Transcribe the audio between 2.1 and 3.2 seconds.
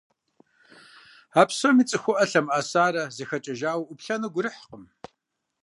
лъэмыӀэсарэ